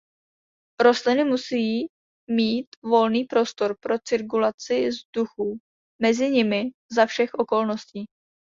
Rostliny 0.79 1.23
musí 1.25 1.87
mít 2.29 2.67
volný 2.83 3.23
prostor 3.23 3.75
pro 3.79 3.99
cirkulaci 3.99 4.87
vzduchu 4.89 5.57
mezi 6.01 6.29
nimi 6.29 6.63
za 6.95 7.05
všech 7.05 7.29
okolností. 7.33 8.05